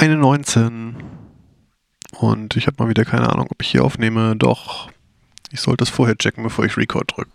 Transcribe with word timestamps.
Eine 0.00 0.16
19. 0.16 0.96
Und 2.12 2.56
ich 2.56 2.66
habe 2.66 2.82
mal 2.82 2.88
wieder 2.88 3.04
keine 3.04 3.28
Ahnung, 3.28 3.48
ob 3.50 3.60
ich 3.60 3.68
hier 3.68 3.84
aufnehme. 3.84 4.34
Doch, 4.34 4.90
ich 5.50 5.60
sollte 5.60 5.84
es 5.84 5.90
vorher 5.90 6.16
checken, 6.16 6.42
bevor 6.42 6.64
ich 6.64 6.78
Record 6.78 7.14
drücke. 7.14 7.30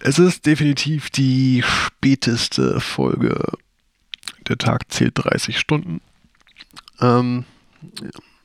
Es 0.00 0.18
ist 0.18 0.46
definitiv 0.46 1.10
die 1.10 1.62
späteste 1.62 2.80
Folge. 2.80 3.38
Der 4.48 4.56
Tag 4.56 4.90
zählt 4.90 5.12
30 5.16 5.58
Stunden. 5.58 6.00
Ähm, 7.02 7.44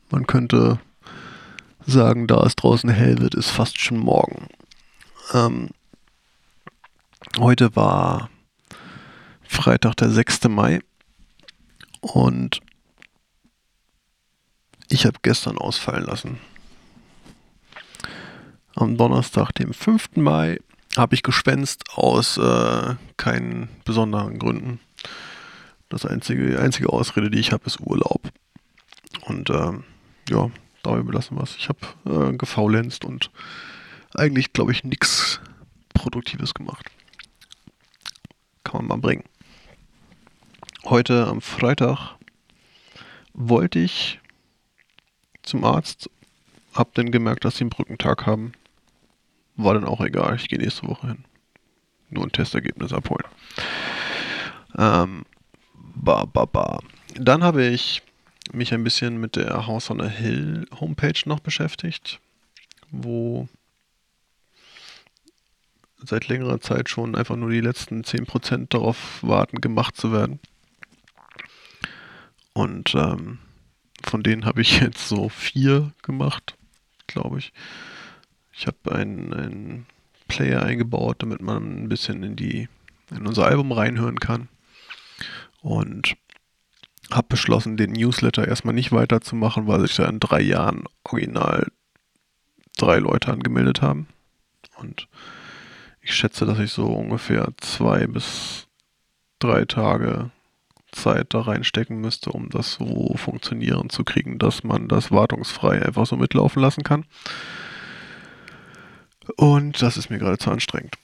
man 0.10 0.28
könnte 0.28 0.82
sagen, 1.86 2.28
da 2.28 2.44
es 2.44 2.58
draußen 2.58 2.90
hell 2.90 3.20
wird, 3.20 3.36
ist 3.36 3.52
fast 3.52 3.80
schon 3.80 4.00
morgen. 4.00 4.50
Ähm, 5.34 5.70
heute 7.38 7.74
war 7.78 8.30
Freitag, 9.48 9.96
der 9.96 10.10
6. 10.10 10.50
Mai. 10.50 10.82
Und 12.02 12.62
ich 15.00 15.06
habe 15.06 15.20
gestern 15.22 15.58
ausfallen 15.58 16.04
lassen. 16.04 16.40
Am 18.76 18.98
Donnerstag, 18.98 19.54
dem 19.54 19.74
5. 19.74 20.18
Mai, 20.18 20.60
habe 20.98 21.16
ich 21.16 21.24
geschwänzt 21.24 21.86
aus 21.96 22.38
äh, 22.38 22.96
keinen 23.16 23.70
besonderen 23.86 24.40
Gründen. 24.40 24.82
Das 25.88 26.06
einzige, 26.06 26.60
einzige 26.60 26.90
Ausrede, 26.90 27.32
die 27.32 27.40
ich 27.40 27.54
habe, 27.54 27.66
ist 27.66 27.80
Urlaub. 27.80 28.20
Und 29.22 29.50
äh, 29.50 29.72
ja, 30.30 30.52
dabei 30.84 31.02
belassen 31.02 31.38
wir 31.38 31.44
es. 31.44 31.56
Ich 31.56 31.70
habe 31.70 31.80
äh, 32.06 32.36
gefaulenzt 32.36 33.06
und 33.06 33.32
eigentlich, 34.16 34.52
glaube 34.52 34.74
ich, 34.74 34.84
nichts 34.84 35.40
Produktives 35.94 36.54
gemacht. 36.54 36.88
Kann 38.66 38.82
man 38.82 38.88
mal 38.88 38.98
bringen. 38.98 39.24
Heute 40.84 41.26
am 41.28 41.40
Freitag 41.40 42.18
wollte 43.34 43.80
ich 43.80 44.20
zum 45.50 45.64
Arzt, 45.64 46.10
hab 46.74 46.94
dann 46.94 47.12
gemerkt, 47.12 47.44
dass 47.44 47.58
sie 47.58 47.64
einen 47.64 47.72
Brückentag 47.72 48.26
haben. 48.26 48.54
War 49.56 49.74
dann 49.74 49.86
auch 49.86 50.02
egal, 50.02 50.36
ich 50.36 50.48
gehe 50.48 50.60
nächste 50.60 50.88
Woche 50.88 51.08
hin. 51.08 51.26
Nur 52.10 52.24
ein 52.24 52.32
Testergebnis 52.32 52.94
abholen. 52.94 53.26
Ähm, 54.78 55.26
ba, 55.74 56.26
ba, 56.26 56.46
ba. 56.46 56.80
Dann 57.16 57.44
habe 57.44 57.66
ich 57.66 58.02
mich 58.52 58.74
ein 58.74 58.84
bisschen 58.84 59.20
mit 59.20 59.36
der 59.36 59.68
House 59.68 59.90
on 59.92 60.02
a 60.02 60.08
Hill 60.08 60.66
Homepage 60.80 61.20
noch 61.26 61.40
beschäftigt, 61.40 62.20
wo 62.90 63.48
seit 66.04 66.28
längerer 66.28 66.62
Zeit 66.62 66.90
schon 66.90 67.16
einfach 67.16 67.36
nur 67.36 67.52
die 67.52 67.62
letzten 67.62 68.04
10% 68.04 68.68
darauf 68.70 69.22
warten, 69.22 69.60
gemacht 69.60 69.98
zu 69.98 70.12
werden. 70.12 70.40
Und 72.54 72.96
ähm, 72.96 73.40
von 74.04 74.24
denen 74.24 74.46
habe 74.46 74.62
ich 74.62 74.80
jetzt 74.82 75.08
so 75.08 75.30
vier 75.30 75.92
gemacht, 76.02 76.56
glaube 77.08 77.40
ich. 77.40 77.54
Ich 78.54 78.68
habe 78.68 78.94
einen, 78.94 79.34
einen 79.34 79.86
Player 80.28 80.64
eingebaut, 80.64 81.18
damit 81.24 81.42
man 81.42 81.84
ein 81.84 81.90
bisschen 81.90 82.24
in 82.24 82.36
die 82.36 82.68
in 83.12 83.26
unser 83.26 83.46
Album 83.46 83.72
reinhören 83.72 84.20
kann. 84.20 84.50
Und 85.62 86.16
habe 87.12 87.28
beschlossen, 87.30 87.78
den 87.78 87.92
Newsletter 87.92 88.48
erstmal 88.48 88.76
nicht 88.76 88.92
weiterzumachen, 88.92 89.68
weil 89.68 89.82
sich 89.82 89.96
da 89.96 90.06
in 90.06 90.20
drei 90.20 90.42
Jahren 90.42 90.84
original 91.04 91.68
drei 92.78 93.00
Leute 93.00 93.32
angemeldet 93.32 93.82
haben. 93.82 94.08
Und 94.78 95.08
ich 96.02 96.14
schätze, 96.14 96.46
dass 96.46 96.60
ich 96.60 96.72
so 96.72 96.88
ungefähr 96.88 97.50
zwei 97.58 98.08
bis 98.08 98.68
drei 99.40 99.66
Tage 99.66 100.32
Zeit 100.92 101.34
da 101.34 101.42
reinstecken 101.42 102.00
müsste, 102.00 102.32
um 102.32 102.50
das 102.50 102.74
so 102.74 103.16
funktionieren 103.16 103.90
zu 103.90 104.04
kriegen, 104.04 104.40
dass 104.40 104.64
man 104.64 104.88
das 104.88 105.12
wartungsfrei 105.12 105.82
einfach 105.86 106.06
so 106.06 106.16
mitlaufen 106.16 106.62
lassen 106.62 106.84
kann. 106.84 107.06
Und 109.36 109.82
das 109.82 109.98
ist 109.98 110.10
mir 110.10 110.18
gerade 110.18 110.38
zu 110.38 110.52
anstrengend. 110.52 110.96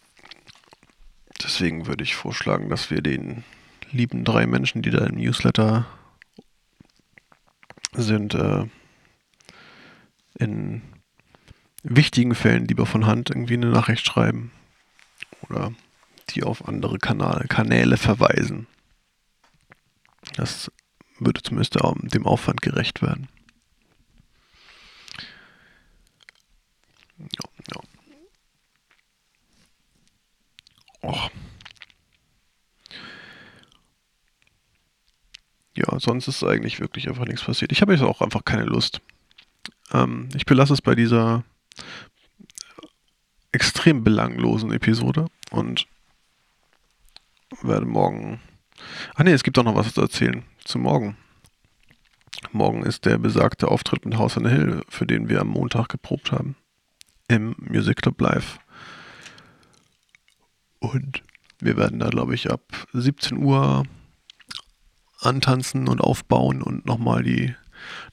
Deswegen 1.44 1.85
würde 1.85 2.03
ich 2.03 2.16
vorschlagen, 2.16 2.69
dass 2.69 2.90
wir 2.90 3.01
den 3.01 3.44
lieben 3.91 4.24
drei 4.24 4.47
Menschen, 4.47 4.81
die 4.81 4.90
da 4.90 5.06
im 5.06 5.16
Newsletter 5.16 5.85
sind, 7.94 8.34
äh, 8.34 8.66
in 10.38 10.81
wichtigen 11.84 12.35
Fällen 12.35 12.66
lieber 12.66 12.85
von 12.85 13.06
Hand 13.06 13.29
irgendwie 13.29 13.53
eine 13.53 13.68
Nachricht 13.69 14.06
schreiben 14.06 14.51
oder 15.44 15.72
die 16.31 16.44
auf 16.44 16.68
andere 16.68 16.97
Kanal, 16.97 17.45
Kanäle 17.47 17.97
verweisen. 17.97 18.68
Das 20.35 20.72
würde 21.19 21.41
zumindest 21.41 21.75
dem 21.75 22.25
Aufwand 22.25 22.62
gerecht 22.62 23.01
werden. 23.01 23.29
Ja, 27.18 27.50
ja. 27.73 27.81
Och. 31.01 31.31
Ja, 35.75 36.00
sonst 36.00 36.28
ist 36.28 36.44
eigentlich 36.44 36.79
wirklich 36.79 37.07
einfach 37.09 37.25
nichts 37.25 37.44
passiert. 37.44 37.72
Ich 37.72 37.81
habe 37.81 37.94
jetzt 37.94 38.01
auch 38.01 38.22
einfach 38.22 38.45
keine 38.45 38.63
Lust. 38.63 39.01
Ähm, 39.91 40.29
ich 40.35 40.45
belasse 40.45 40.74
es 40.74 40.81
bei 40.81 40.95
dieser 40.95 41.44
extrem 43.51 44.03
belanglosen 44.03 44.72
Episode 44.72 45.28
und 45.51 45.88
werde 47.62 47.85
morgen 47.85 48.41
Ah 49.16 49.24
ne, 49.24 49.31
es 49.31 49.44
gibt 49.44 49.58
auch 49.58 49.63
noch 49.63 49.75
was 49.75 49.94
zu 49.94 50.02
erzählen 50.02 50.44
zu 50.63 50.80
morgen. 50.80 51.18
Morgen 52.52 52.84
ist 52.84 53.06
der 53.06 53.18
besagte 53.18 53.68
Auftritt 53.69 54.06
mit 54.06 54.18
House 54.18 54.38
on 54.38 54.46
the 54.46 54.52
Hill, 54.52 54.81
für 54.90 55.06
den 55.06 55.30
wir 55.30 55.41
am 55.41 55.47
Montag 55.47 55.90
geprobt 55.90 56.31
haben. 56.31 56.56
Im 57.28 57.56
Music 57.58 57.97
Club 57.97 58.19
Live. 58.22 58.59
Und 60.80 61.24
wir 61.59 61.78
werden 61.78 62.00
da, 62.00 62.09
glaube 62.09 62.36
ich, 62.36 62.52
ab 62.52 62.62
17 62.94 63.38
Uhr 63.38 63.86
antanzen 65.19 65.88
und 65.88 66.02
aufbauen 66.02 66.62
und 66.62 66.86
nochmal 66.86 67.24
die 67.24 67.56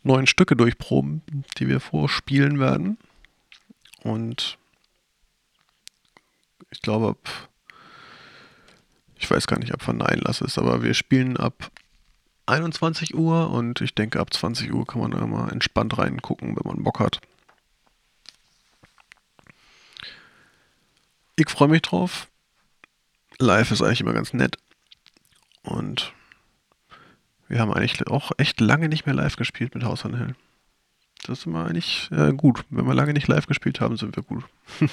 neuen 0.02 0.26
Stücke 0.26 0.56
durchproben, 0.56 1.22
die 1.58 1.68
wir 1.68 1.80
vorspielen 1.80 2.58
werden. 2.58 2.98
Und 4.02 4.58
ich 6.70 6.80
glaube, 6.80 7.08
ab 7.08 7.50
ich 9.22 9.30
weiß 9.30 9.46
gar 9.46 9.58
nicht, 9.58 9.72
ob 9.72 9.86
wann 9.86 10.02
ein 10.02 10.08
Einlass 10.18 10.40
ist, 10.40 10.58
aber 10.58 10.82
wir 10.82 10.94
spielen 10.94 11.36
ab 11.36 11.70
21 12.46 13.14
Uhr 13.14 13.50
und 13.50 13.80
ich 13.80 13.94
denke, 13.94 14.18
ab 14.18 14.34
20 14.34 14.72
Uhr 14.72 14.84
kann 14.84 15.00
man 15.00 15.12
da 15.12 15.24
mal 15.24 15.48
entspannt 15.50 15.96
reingucken, 15.96 16.56
wenn 16.56 16.68
man 16.68 16.82
Bock 16.82 16.98
hat. 16.98 17.20
Ich 21.36 21.48
freue 21.48 21.68
mich 21.68 21.82
drauf. 21.82 22.28
Live 23.38 23.70
ist 23.70 23.80
eigentlich 23.80 24.00
immer 24.00 24.12
ganz 24.12 24.32
nett. 24.32 24.56
Und 25.62 26.12
wir 27.46 27.60
haben 27.60 27.72
eigentlich 27.72 28.04
auch 28.08 28.32
echt 28.38 28.60
lange 28.60 28.88
nicht 28.88 29.06
mehr 29.06 29.14
live 29.14 29.36
gespielt 29.36 29.74
mit 29.74 29.84
Haus 29.84 30.04
an 30.04 30.16
Hill. 30.16 30.34
Das 31.22 31.38
ist 31.38 31.46
immer 31.46 31.66
eigentlich 31.66 32.10
äh, 32.10 32.32
gut. 32.32 32.64
Wenn 32.70 32.86
wir 32.86 32.94
lange 32.94 33.12
nicht 33.12 33.28
live 33.28 33.46
gespielt 33.46 33.80
haben, 33.80 33.96
sind 33.96 34.16
wir 34.16 34.24
gut. 34.24 34.44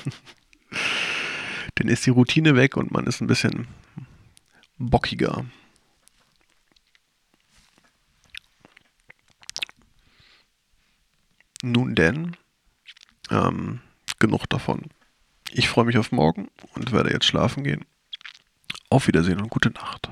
Dann 1.75 1.87
ist 1.87 2.05
die 2.05 2.11
Routine 2.11 2.55
weg 2.55 2.77
und 2.77 2.91
man 2.91 3.07
ist 3.07 3.21
ein 3.21 3.27
bisschen 3.27 3.67
bockiger. 4.79 5.45
Nun 11.61 11.93
denn, 11.93 12.37
ähm, 13.29 13.81
genug 14.17 14.47
davon. 14.49 14.85
Ich 15.51 15.67
freue 15.67 15.85
mich 15.85 15.97
auf 15.97 16.11
morgen 16.11 16.49
und 16.73 16.91
werde 16.91 17.11
jetzt 17.11 17.25
schlafen 17.25 17.63
gehen. 17.63 17.85
Auf 18.89 19.07
Wiedersehen 19.07 19.41
und 19.41 19.49
gute 19.49 19.71
Nacht. 19.71 20.11